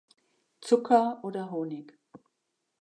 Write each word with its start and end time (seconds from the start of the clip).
Zucker 0.61 1.19
oder 1.23 1.51
Honig. 1.51 1.95